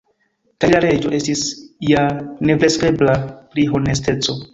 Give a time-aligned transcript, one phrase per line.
[0.63, 1.43] Kaj la Reĝo estis
[1.89, 2.05] ja
[2.51, 3.15] nefleksebla
[3.53, 4.37] pri honesteco.